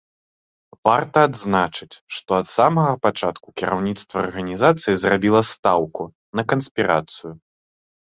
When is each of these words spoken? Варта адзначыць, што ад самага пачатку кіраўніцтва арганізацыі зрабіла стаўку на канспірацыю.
Варта 0.87 1.19
адзначыць, 1.27 1.97
што 2.15 2.29
ад 2.43 2.47
самага 2.57 2.93
пачатку 3.05 3.47
кіраўніцтва 3.63 4.15
арганізацыі 4.29 4.97
зрабіла 5.03 5.41
стаўку 5.51 6.03
на 6.41 6.47
канспірацыю. 6.55 7.31